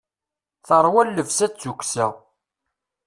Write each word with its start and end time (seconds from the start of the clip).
Terwa 0.67 1.01
llebsa 1.07 1.47
d 1.51 1.53
tukksa. 1.61 2.07